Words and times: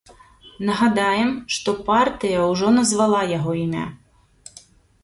Нагадаем, 0.69 1.29
што 1.57 1.75
партыя 1.91 2.39
ўжо 2.53 2.67
назвала 2.79 3.21
яго 3.37 3.51
імя. 3.67 3.87